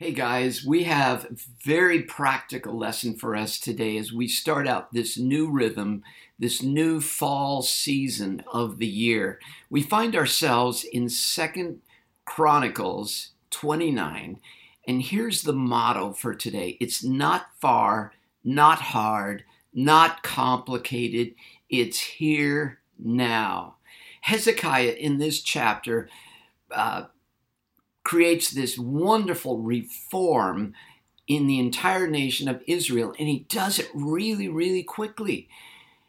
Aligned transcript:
Hey 0.00 0.12
guys, 0.12 0.64
we 0.64 0.84
have 0.84 1.24
a 1.24 1.36
very 1.64 2.02
practical 2.02 2.78
lesson 2.78 3.16
for 3.16 3.34
us 3.34 3.58
today 3.58 3.96
as 3.96 4.12
we 4.12 4.28
start 4.28 4.68
out 4.68 4.92
this 4.92 5.18
new 5.18 5.50
rhythm, 5.50 6.04
this 6.38 6.62
new 6.62 7.00
fall 7.00 7.62
season 7.62 8.44
of 8.52 8.78
the 8.78 8.86
year. 8.86 9.40
We 9.68 9.82
find 9.82 10.14
ourselves 10.14 10.84
in 10.84 11.08
Second 11.08 11.80
Chronicles 12.24 13.30
29, 13.50 14.38
and 14.86 15.02
here's 15.02 15.42
the 15.42 15.52
motto 15.52 16.12
for 16.12 16.32
today. 16.32 16.76
It's 16.80 17.02
not 17.02 17.48
far, 17.60 18.12
not 18.44 18.78
hard, 18.78 19.42
not 19.74 20.22
complicated. 20.22 21.34
It's 21.68 21.98
here 21.98 22.78
now. 23.00 23.78
Hezekiah 24.20 24.92
in 24.92 25.18
this 25.18 25.42
chapter 25.42 26.08
uh, 26.70 27.06
creates 28.08 28.50
this 28.50 28.78
wonderful 28.78 29.58
reform 29.58 30.72
in 31.26 31.46
the 31.46 31.58
entire 31.58 32.08
nation 32.08 32.48
of 32.48 32.62
Israel, 32.66 33.14
and 33.18 33.28
he 33.28 33.40
does 33.50 33.78
it 33.78 33.90
really, 33.92 34.48
really 34.48 34.82
quickly. 34.82 35.46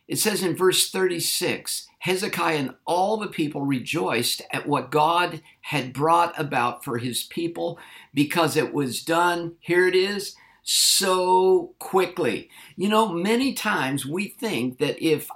It 0.08 0.18
says 0.18 0.42
in 0.42 0.56
verse 0.56 0.90
36 0.90 1.90
Hezekiah 2.00 2.56
and 2.56 2.76
all 2.86 3.18
the 3.18 3.28
people 3.28 3.64
rejoiced 3.64 4.42
at 4.54 4.66
what 4.66 4.92
God 4.92 5.42
had 5.60 5.92
brought 5.92 6.40
about 6.40 6.86
for 6.86 7.00
his 7.00 7.24
people 7.24 7.78
because 8.14 8.56
it 8.56 8.74
was 8.74 9.04
done, 9.04 9.56
here 9.60 9.86
it 9.86 9.94
is, 9.94 10.38
so 10.64 11.76
quickly. 11.80 12.50
You 12.78 12.88
know, 12.88 13.12
many 13.12 13.54
times 13.54 14.06
we 14.06 14.30
think 14.30 14.78
that 14.78 15.06
if 15.06 15.28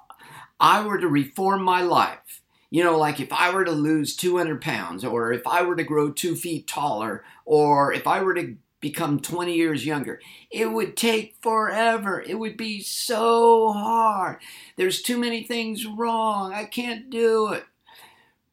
I 0.62 0.86
were 0.86 0.98
to 0.98 1.10
reform 1.10 1.62
my 1.62 1.82
life, 1.82 2.42
you 2.74 2.84
know, 2.84 2.98
like 2.98 3.20
if 3.20 3.32
I 3.32 3.54
were 3.54 3.66
to 3.66 3.72
lose 3.72 4.16
200 4.16 4.60
pounds, 4.60 5.06
or 5.06 5.32
if 5.32 5.46
I 5.46 5.62
were 5.62 5.76
to 5.76 5.84
grow 5.84 6.12
two 6.12 6.36
feet 6.36 6.66
taller, 6.66 7.24
or 7.46 7.94
if 7.94 8.08
I 8.08 8.24
were 8.24 8.34
to 8.34 8.56
become 8.80 9.20
20 9.20 9.54
years 9.54 9.86
younger, 9.86 10.20
it 10.50 10.72
would 10.72 10.98
take 10.98 11.36
forever. 11.40 12.20
It 12.20 12.40
would 12.40 12.58
be 12.58 12.82
so 12.82 13.74
hard. 13.74 14.40
There's 14.76 15.04
too 15.04 15.20
many 15.20 15.44
things 15.44 15.86
wrong. 15.86 16.52
I 16.52 16.66
can't 16.66 17.12
do 17.12 17.54
it. 17.54 17.66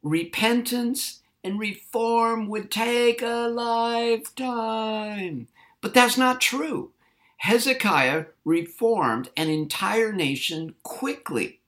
Repentance 0.03 1.23
and 1.43 1.59
reform 1.59 2.47
would 2.49 2.71
take 2.71 3.23
a 3.23 3.49
lifetime. 3.49 5.49
But 5.81 5.95
that's 5.95 6.19
not 6.19 6.43
true. 6.43 6.93
Hezekiah 7.39 8.27
reformed 8.45 9.31
an 9.35 9.49
entire 9.49 10.13
nation 10.13 10.75
quickly. 10.83 11.60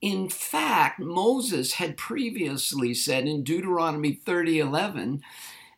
In 0.00 0.28
fact, 0.28 0.98
Moses 0.98 1.74
had 1.74 1.96
previously 1.96 2.94
said 2.94 3.26
in 3.26 3.44
Deuteronomy 3.44 4.12
30:11, 4.12 5.22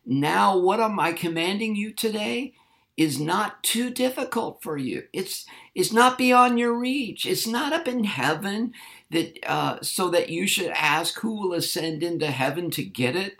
"Now 0.05 0.57
what 0.57 0.79
am 0.79 0.99
I 0.99 1.11
commanding 1.13 1.75
you 1.75 1.91
today 1.91 2.53
is 2.95 3.19
not 3.19 3.63
too 3.63 3.89
difficult 3.89 4.61
for 4.61 4.77
you. 4.77 5.03
It's 5.13 5.45
it's 5.73 5.91
not 5.91 6.17
beyond 6.17 6.59
your 6.59 6.73
reach. 6.73 7.25
It's 7.25 7.47
not 7.47 7.73
up 7.73 7.87
in 7.87 8.03
heaven 8.03 8.73
that 9.09 9.39
uh, 9.49 9.79
so 9.81 10.09
that 10.09 10.29
you 10.29 10.45
should 10.47 10.69
ask 10.69 11.19
who 11.19 11.33
will 11.33 11.53
ascend 11.53 12.03
into 12.03 12.29
heaven 12.29 12.69
to 12.71 12.83
get 12.83 13.15
it 13.15 13.39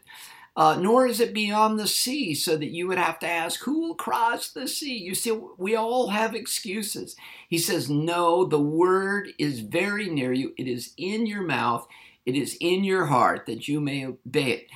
uh, 0.56 0.78
nor 0.80 1.08
is 1.08 1.20
it 1.20 1.34
beyond 1.34 1.80
the 1.80 1.88
sea, 1.88 2.36
so 2.36 2.56
that 2.58 2.70
you 2.70 2.88
would 2.88 3.00
have 3.00 3.18
to 3.20 3.28
ask, 3.28 3.64
Who 3.64 3.82
will 3.82 3.96
cross 3.96 4.50
the 4.52 4.68
sea? 4.68 4.98
You 4.98 5.16
see, 5.16 5.32
we 5.58 5.76
all 5.76 6.10
have 6.10 6.36
excuses. 6.36 7.16
He 7.50 7.58
says, 7.58 7.90
No, 7.90 8.46
the 8.46 8.60
word 8.60 9.30
is 9.40 9.62
very 9.62 10.10
near 10.10 10.32
you, 10.32 10.54
it 10.58 10.68
is 10.68 10.94
in 10.96 11.26
your 11.26 11.42
mouth, 11.42 11.88
it 12.26 12.36
is 12.36 12.56
in 12.62 12.84
your 12.84 13.08
heart 13.08 13.48
that 13.48 13.68
you 13.68 13.82
may 13.82 14.06
obey 14.06 14.52
it. 14.52 14.68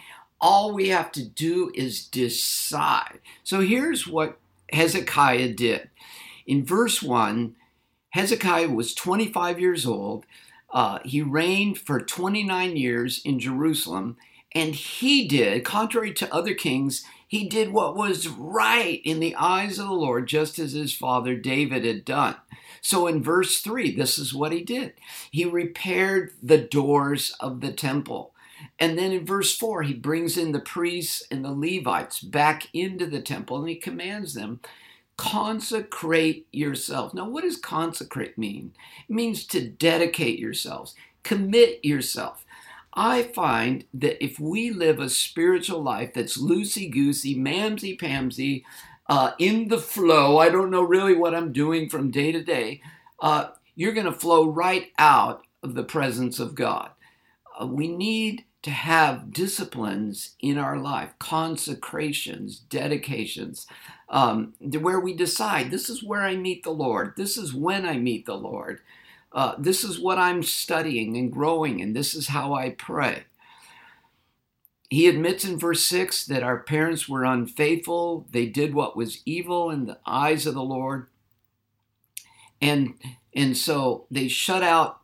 All 0.42 0.73
we 0.73 0.89
have 0.89 1.11
to 1.14 1.23
do 1.23 1.72
is 1.75 2.06
decide. 2.06 3.19
So 3.44 3.62
here's 3.62 4.08
what 4.08 4.38
Hezekiah 4.72 5.53
did. 5.53 5.89
In 6.45 6.66
verse 6.66 7.02
1, 7.02 7.56
Hezekiah 8.12 8.69
was 8.69 8.94
25 8.94 9.59
years 9.59 9.86
old. 9.86 10.25
Uh, 10.72 11.00
he 11.06 11.22
reigned 11.22 11.78
for 11.78 12.00
29 12.00 12.75
years 12.75 13.22
in 13.23 13.40
Jerusalem 13.40 14.18
and 14.53 14.75
he 14.75 15.28
did, 15.28 15.66
contrary 15.66 16.13
to 16.13 16.34
other 16.34 16.53
kings, 16.53 17.03
he 17.28 17.47
did 17.50 17.74
what 17.74 17.96
was 17.96 18.28
right 18.28 19.02
in 19.03 19.19
the 19.19 19.35
eyes 19.35 19.78
of 19.80 19.88
the 19.88 19.94
Lord, 19.94 20.28
just 20.28 20.58
as 20.59 20.72
his 20.72 20.94
father 20.94 21.35
David 21.35 21.84
had 21.84 22.06
done. 22.06 22.35
So 22.81 23.08
in 23.08 23.22
verse 23.22 23.59
3, 23.59 23.96
this 23.96 24.18
is 24.18 24.34
what 24.34 24.53
he 24.53 24.63
did 24.63 24.94
he 25.31 25.46
repaired 25.46 26.31
the 26.41 26.58
doors 26.58 27.35
of 27.40 27.62
the 27.62 27.74
temple. 27.74 28.34
And 28.80 28.97
then 28.97 29.12
in 29.12 29.25
verse 29.25 29.56
4, 29.56 29.84
he 29.84 29.94
brings 29.94 30.38
in 30.38 30.52
the 30.52 30.59
priests 30.59 31.24
and 31.29 31.44
the 31.44 31.52
Levites 31.52 32.22
back 32.22 32.68
into 32.74 33.06
the 33.06 33.22
temple 33.22 33.59
and 33.59 33.69
he 33.69 33.75
commands 33.75 34.34
them 34.34 34.62
consecrate 35.18 36.47
yourselves. 36.52 37.14
Now, 37.14 37.28
what 37.28 37.44
does 37.44 37.58
consecrate 37.58 38.38
mean? 38.38 38.74
It 39.09 39.14
means 39.14 39.46
to 39.47 39.68
dedicate 39.68 40.40
yourselves, 40.40 40.96
commit 41.24 41.84
yourself. 41.84 42.46
I 42.97 43.22
find 43.22 43.85
that 43.94 44.22
if 44.24 44.40
we 44.40 44.72
live 44.72 45.00
a 45.00 45.08
spiritual 45.08 45.84
life 45.84 46.16
that's 46.16 46.41
loosey 46.41 46.91
goosey, 46.91 47.35
mamsy 47.35 47.97
pamsy, 47.97 48.63
uh, 49.08 49.34
in 49.38 49.68
the 49.68 49.78
flow, 49.78 50.40
I 50.40 50.50
don't 50.50 50.72
know 50.72 50.81
really 50.81 51.16
what 51.16 51.35
I'm 51.35 51.53
doing 51.53 51.90
from 51.90 52.09
day 52.09 52.31
to 52.31 52.44
day, 52.44 52.81
uh, 53.22 53.50
you're 53.75 53.94
going 53.94 54.08
to 54.08 54.12
flow 54.12 54.50
right 54.50 54.91
out 54.97 55.44
of 55.62 55.75
the 55.75 55.84
presence 55.84 56.40
of 56.40 56.56
God. 56.56 56.90
Uh, 57.62 57.68
we 57.68 57.88
need 57.88 58.46
to 58.63 58.72
have 58.72 59.31
disciplines 59.31 60.31
in 60.40 60.58
our 60.58 60.79
life, 60.79 61.14
consecrations, 61.19 62.58
dedications, 62.58 63.68
um, 64.09 64.56
where 64.59 65.00
we 65.00 65.14
decide 65.14 65.69
this 65.69 65.88
is 65.88 66.03
where 66.03 66.24
I 66.24 66.35
meet 66.35 66.64
the 66.64 66.72
Lord, 66.72 67.14
this 67.16 67.38
is 67.38 67.53
when 67.53 67.85
I 67.85 67.97
meet 67.97 68.25
the 68.25 68.35
Lord 68.35 68.79
uh, 69.38 69.53
this 69.59 69.84
is 69.84 70.00
what 70.00 70.18
I'm 70.18 70.42
studying 70.42 71.16
and 71.16 71.31
growing, 71.31 71.80
and 71.80 71.96
this 71.96 72.16
is 72.16 72.30
how 72.30 72.56
I 72.56 72.72
pray. 72.72 73.25
He 74.90 75.08
admits 75.08 75.46
in 75.46 75.59
verse 75.59 75.84
6 75.84 76.25
that 76.25 76.42
our 76.42 76.58
parents 76.58 77.08
were 77.08 77.24
unfaithful. 77.24 78.26
They 78.31 78.47
did 78.47 78.74
what 78.74 78.97
was 78.97 79.22
evil 79.26 79.70
in 79.70 79.86
the 79.86 80.00
eyes 80.08 80.47
of 80.47 80.56
the 80.56 80.64
Lord. 80.64 81.06
And, 82.59 82.96
and 83.31 83.56
so 83.56 84.08
they 84.09 84.28
shut 84.28 84.64
out 84.64 85.02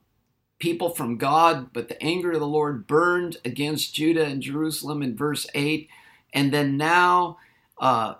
people 0.58 0.90
from 0.90 1.18
God, 1.18 1.72
but 1.72 1.88
the 1.88 2.02
anger 2.02 2.32
of 2.32 2.40
the 2.40 2.48
Lord 2.48 2.88
burned 2.88 3.38
against 3.46 3.94
Judah 3.94 4.26
and 4.26 4.42
Jerusalem 4.42 5.04
in 5.04 5.16
verse 5.16 5.46
8. 5.54 5.88
And 6.34 6.52
then 6.52 6.76
now, 6.76 7.38
uh, 7.78 8.16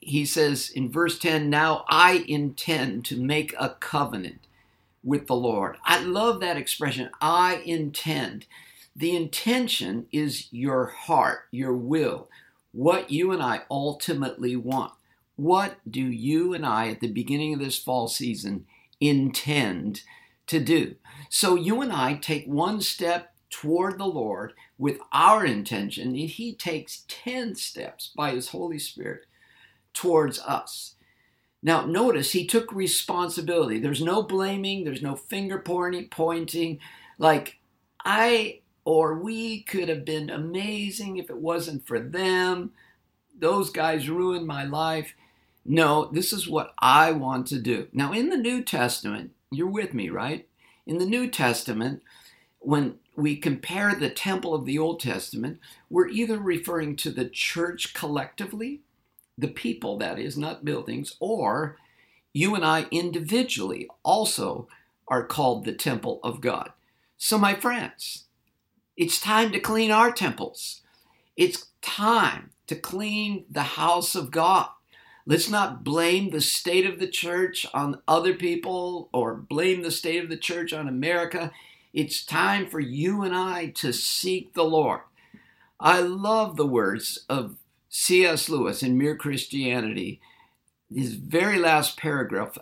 he 0.00 0.26
says 0.26 0.68
in 0.68 0.92
verse 0.92 1.18
10, 1.18 1.48
Now 1.48 1.86
I 1.88 2.26
intend 2.28 3.06
to 3.06 3.18
make 3.18 3.54
a 3.58 3.70
covenant 3.70 4.45
with 5.06 5.28
the 5.28 5.36
Lord. 5.36 5.76
I 5.84 6.00
love 6.02 6.40
that 6.40 6.56
expression. 6.58 7.10
I 7.20 7.62
intend. 7.64 8.46
The 8.94 9.14
intention 9.14 10.06
is 10.10 10.48
your 10.50 10.86
heart, 10.86 11.44
your 11.52 11.74
will, 11.74 12.28
what 12.72 13.10
you 13.10 13.30
and 13.30 13.40
I 13.40 13.62
ultimately 13.70 14.56
want. 14.56 14.92
What 15.36 15.76
do 15.88 16.02
you 16.02 16.52
and 16.52 16.66
I 16.66 16.88
at 16.88 17.00
the 17.00 17.12
beginning 17.12 17.54
of 17.54 17.60
this 17.60 17.78
fall 17.78 18.08
season 18.08 18.66
intend 19.00 20.02
to 20.48 20.58
do? 20.58 20.96
So 21.30 21.54
you 21.54 21.80
and 21.82 21.92
I 21.92 22.14
take 22.14 22.46
one 22.46 22.80
step 22.80 23.32
toward 23.48 23.98
the 23.98 24.06
Lord 24.06 24.54
with 24.76 24.98
our 25.12 25.46
intention, 25.46 26.08
and 26.08 26.28
He 26.28 26.52
takes 26.52 27.04
10 27.06 27.54
steps 27.54 28.10
by 28.16 28.32
His 28.32 28.48
Holy 28.48 28.78
Spirit 28.78 29.22
towards 29.94 30.40
us. 30.40 30.95
Now, 31.66 31.84
notice 31.84 32.30
he 32.30 32.46
took 32.46 32.72
responsibility. 32.72 33.80
There's 33.80 34.00
no 34.00 34.22
blaming, 34.22 34.84
there's 34.84 35.02
no 35.02 35.16
finger 35.16 35.58
pointing. 35.58 36.78
Like, 37.18 37.58
I 38.04 38.60
or 38.84 39.18
we 39.18 39.64
could 39.64 39.88
have 39.88 40.04
been 40.04 40.30
amazing 40.30 41.16
if 41.16 41.28
it 41.28 41.38
wasn't 41.38 41.84
for 41.84 41.98
them. 41.98 42.70
Those 43.36 43.70
guys 43.70 44.08
ruined 44.08 44.46
my 44.46 44.62
life. 44.62 45.14
No, 45.64 46.08
this 46.12 46.32
is 46.32 46.46
what 46.46 46.72
I 46.78 47.10
want 47.10 47.48
to 47.48 47.58
do. 47.58 47.88
Now, 47.92 48.12
in 48.12 48.28
the 48.28 48.36
New 48.36 48.62
Testament, 48.62 49.32
you're 49.50 49.66
with 49.66 49.92
me, 49.92 50.08
right? 50.08 50.46
In 50.86 50.98
the 50.98 51.04
New 51.04 51.28
Testament, 51.28 52.00
when 52.60 53.00
we 53.16 53.34
compare 53.34 53.92
the 53.92 54.08
temple 54.08 54.54
of 54.54 54.66
the 54.66 54.78
Old 54.78 55.00
Testament, 55.00 55.58
we're 55.90 56.06
either 56.06 56.38
referring 56.38 56.94
to 56.94 57.10
the 57.10 57.28
church 57.28 57.92
collectively 57.92 58.82
the 59.38 59.48
people, 59.48 59.98
that 59.98 60.18
is, 60.18 60.36
not 60.36 60.64
buildings, 60.64 61.16
or 61.20 61.76
you 62.32 62.54
and 62.54 62.64
I 62.64 62.86
individually 62.90 63.88
also 64.02 64.68
are 65.08 65.26
called 65.26 65.64
the 65.64 65.72
temple 65.72 66.20
of 66.22 66.40
God. 66.40 66.72
So, 67.16 67.38
my 67.38 67.54
friends, 67.54 68.24
it's 68.96 69.20
time 69.20 69.52
to 69.52 69.60
clean 69.60 69.90
our 69.90 70.10
temples. 70.10 70.82
It's 71.36 71.66
time 71.82 72.50
to 72.66 72.76
clean 72.76 73.44
the 73.50 73.62
house 73.62 74.14
of 74.14 74.30
God. 74.30 74.68
Let's 75.26 75.50
not 75.50 75.82
blame 75.82 76.30
the 76.30 76.40
state 76.40 76.86
of 76.86 76.98
the 76.98 77.08
church 77.08 77.66
on 77.74 78.00
other 78.06 78.34
people 78.34 79.08
or 79.12 79.34
blame 79.34 79.82
the 79.82 79.90
state 79.90 80.22
of 80.22 80.30
the 80.30 80.36
church 80.36 80.72
on 80.72 80.88
America. 80.88 81.52
It's 81.92 82.24
time 82.24 82.68
for 82.68 82.80
you 82.80 83.22
and 83.22 83.34
I 83.34 83.68
to 83.76 83.92
seek 83.92 84.54
the 84.54 84.64
Lord. 84.64 85.00
I 85.80 86.00
love 86.00 86.56
the 86.56 86.66
words 86.66 87.24
of 87.28 87.56
C.S. 87.98 88.50
Lewis 88.50 88.82
in 88.82 88.98
Mere 88.98 89.16
Christianity, 89.16 90.20
his 90.94 91.14
very 91.14 91.58
last 91.58 91.96
paragraph 91.96 92.58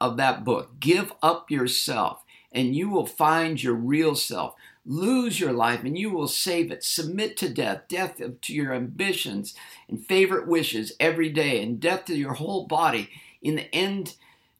of 0.00 0.16
that 0.16 0.44
book 0.44 0.80
give 0.80 1.12
up 1.22 1.48
yourself 1.48 2.24
and 2.50 2.74
you 2.74 2.90
will 2.90 3.06
find 3.06 3.62
your 3.62 3.74
real 3.74 4.16
self. 4.16 4.54
Lose 4.84 5.38
your 5.38 5.52
life 5.52 5.84
and 5.84 5.96
you 5.96 6.10
will 6.10 6.26
save 6.26 6.72
it. 6.72 6.82
Submit 6.82 7.36
to 7.36 7.48
death, 7.48 7.82
death 7.88 8.20
to 8.40 8.52
your 8.52 8.74
ambitions 8.74 9.54
and 9.88 10.04
favorite 10.04 10.48
wishes 10.48 10.92
every 10.98 11.30
day, 11.30 11.62
and 11.62 11.78
death 11.78 12.06
to 12.06 12.16
your 12.16 12.34
whole 12.34 12.66
body. 12.66 13.08
In 13.40 13.54
the 13.54 13.72
end, 13.72 14.16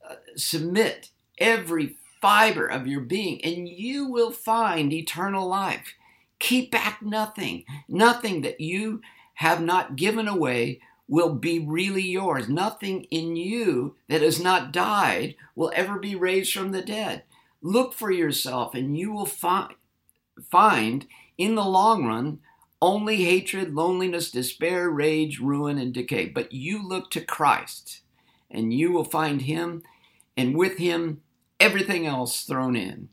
uh, 0.08 0.14
submit 0.36 1.10
every 1.38 1.96
fiber 2.22 2.66
of 2.68 2.86
your 2.86 3.00
being, 3.00 3.44
and 3.44 3.68
you 3.68 4.06
will 4.06 4.30
find 4.30 4.92
eternal 4.92 5.46
life. 5.46 5.94
Keep 6.38 6.70
back 6.70 7.02
nothing, 7.02 7.64
nothing 7.88 8.42
that 8.42 8.60
you 8.60 9.02
have 9.34 9.60
not 9.60 9.96
given 9.96 10.28
away 10.28 10.80
will 11.08 11.34
be 11.34 11.58
really 11.58 12.02
yours. 12.02 12.48
Nothing 12.48 13.04
in 13.04 13.36
you 13.36 13.96
that 14.08 14.22
has 14.22 14.40
not 14.40 14.72
died 14.72 15.34
will 15.54 15.72
ever 15.74 15.98
be 15.98 16.14
raised 16.14 16.52
from 16.52 16.72
the 16.72 16.82
dead. 16.82 17.24
Look 17.60 17.92
for 17.92 18.10
yourself, 18.10 18.74
and 18.74 18.96
you 18.96 19.12
will 19.12 19.26
find 19.26 19.74
find 20.50 21.06
in 21.38 21.54
the 21.54 21.64
long 21.64 22.06
run 22.06 22.40
only 22.82 23.24
hatred, 23.24 23.74
loneliness, 23.74 24.30
despair, 24.30 24.90
rage, 24.90 25.38
ruin, 25.40 25.78
and 25.78 25.94
decay. 25.94 26.26
But 26.26 26.52
you 26.52 26.86
look 26.86 27.10
to 27.12 27.20
Christ 27.20 28.02
and 28.50 28.72
you 28.72 28.92
will 28.92 29.04
find 29.04 29.42
Him, 29.42 29.82
and 30.36 30.56
with 30.56 30.78
Him, 30.78 31.22
everything 31.58 32.06
else 32.06 32.44
thrown 32.44 32.76
in. 32.76 33.08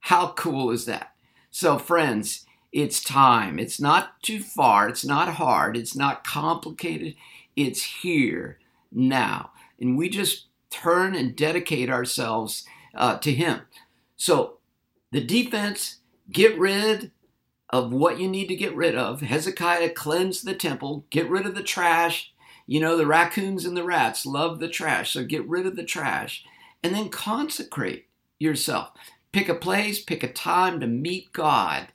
How 0.00 0.32
cool 0.32 0.70
is 0.70 0.84
that? 0.86 1.14
So, 1.50 1.78
friends, 1.78 2.44
it's 2.72 3.02
time. 3.02 3.58
It's 3.58 3.80
not 3.80 4.22
too 4.22 4.40
far. 4.40 4.88
It's 4.88 5.04
not 5.04 5.34
hard. 5.34 5.76
It's 5.76 5.94
not 5.94 6.24
complicated. 6.24 7.14
It's 7.54 7.82
here 7.82 8.58
now. 8.90 9.50
And 9.80 9.96
we 9.98 10.08
just 10.08 10.46
turn 10.70 11.14
and 11.14 11.36
dedicate 11.36 11.90
ourselves 11.90 12.64
uh, 12.94 13.18
to 13.18 13.32
Him. 13.32 13.62
So, 14.16 14.58
the 15.10 15.22
defense 15.22 15.98
Get 16.32 16.58
rid 16.58 17.10
of 17.68 17.92
what 17.92 18.18
you 18.18 18.28
need 18.28 18.46
to 18.48 18.56
get 18.56 18.74
rid 18.74 18.94
of. 18.94 19.20
Hezekiah 19.20 19.90
cleansed 19.90 20.46
the 20.46 20.54
temple, 20.54 21.04
get 21.10 21.28
rid 21.28 21.46
of 21.46 21.54
the 21.54 21.62
trash. 21.62 22.32
You 22.66 22.80
know, 22.80 22.96
the 22.96 23.06
raccoons 23.06 23.64
and 23.64 23.76
the 23.76 23.84
rats 23.84 24.24
love 24.24 24.60
the 24.60 24.68
trash, 24.68 25.12
so 25.12 25.24
get 25.24 25.46
rid 25.48 25.66
of 25.66 25.76
the 25.76 25.84
trash. 25.84 26.44
And 26.82 26.94
then 26.94 27.10
consecrate 27.10 28.06
yourself. 28.38 28.90
Pick 29.30 29.48
a 29.48 29.54
place, 29.54 30.02
pick 30.02 30.22
a 30.22 30.32
time 30.32 30.80
to 30.80 30.86
meet 30.86 31.32
God. 31.32 31.88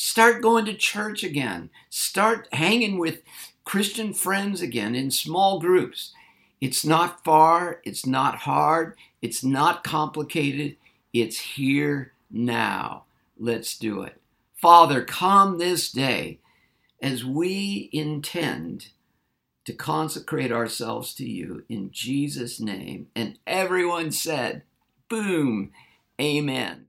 Start 0.00 0.42
going 0.42 0.64
to 0.66 0.74
church 0.74 1.24
again. 1.24 1.70
Start 1.90 2.46
hanging 2.52 2.98
with 2.98 3.22
Christian 3.64 4.14
friends 4.14 4.62
again 4.62 4.94
in 4.94 5.10
small 5.10 5.58
groups. 5.58 6.12
It's 6.60 6.84
not 6.84 7.24
far, 7.24 7.80
it's 7.82 8.06
not 8.06 8.36
hard, 8.36 8.96
it's 9.20 9.42
not 9.42 9.82
complicated, 9.82 10.76
it's 11.12 11.40
here 11.40 12.12
now. 12.30 13.06
Let's 13.36 13.76
do 13.76 14.02
it. 14.02 14.20
Father, 14.54 15.02
come 15.02 15.58
this 15.58 15.90
day 15.90 16.38
as 17.02 17.24
we 17.24 17.90
intend 17.92 18.90
to 19.64 19.72
consecrate 19.72 20.52
ourselves 20.52 21.12
to 21.14 21.28
you 21.28 21.64
in 21.68 21.90
Jesus' 21.90 22.60
name. 22.60 23.08
And 23.16 23.36
everyone 23.48 24.12
said, 24.12 24.62
Boom, 25.08 25.72
Amen. 26.20 26.86